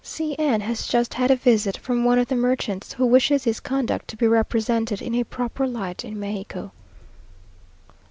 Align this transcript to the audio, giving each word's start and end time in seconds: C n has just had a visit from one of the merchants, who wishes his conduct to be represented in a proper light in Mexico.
C 0.03 0.35
n 0.39 0.61
has 0.61 0.87
just 0.87 1.13
had 1.13 1.29
a 1.29 1.35
visit 1.35 1.77
from 1.77 2.03
one 2.03 2.17
of 2.17 2.27
the 2.27 2.35
merchants, 2.35 2.93
who 2.93 3.05
wishes 3.05 3.43
his 3.43 3.59
conduct 3.59 4.07
to 4.07 4.17
be 4.17 4.25
represented 4.27 4.99
in 4.99 5.13
a 5.13 5.23
proper 5.23 5.67
light 5.67 6.03
in 6.03 6.19
Mexico. 6.19 6.71